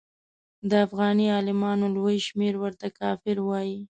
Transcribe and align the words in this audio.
د 0.69 0.71
افغاني 0.85 1.25
عالمانو 1.35 1.85
لوی 1.95 2.17
شمېر 2.27 2.53
ورته 2.63 2.87
کافر 2.99 3.37
وایه. 3.47 3.81